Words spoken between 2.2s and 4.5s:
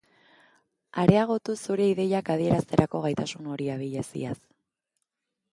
adierazterako gaitasun hori, abileziaz.